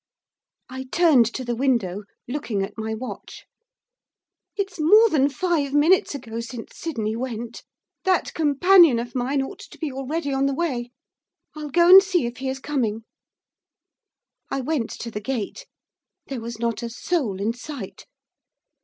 [0.67, 3.45] I turned to the window, looking at my watch.
[4.55, 7.61] 'It's more than five minutes ago since Sydney went.
[8.03, 10.89] That companion of mine ought to be already on the way.
[11.55, 13.03] I'll go and see if he is coming.'
[14.49, 15.67] I went to the gate.
[16.25, 18.07] There was not a soul in sight.